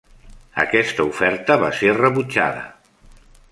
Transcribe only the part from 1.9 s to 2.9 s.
rebutjada.